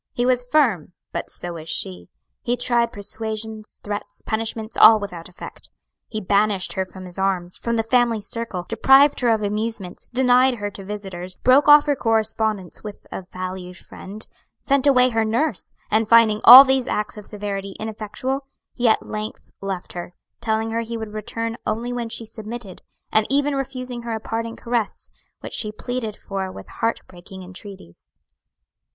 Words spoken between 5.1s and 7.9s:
effect. He banished her from his arms, from the